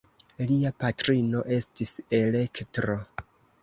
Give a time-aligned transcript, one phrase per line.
[0.51, 1.95] Lia patrino estis
[2.25, 3.03] Elektro.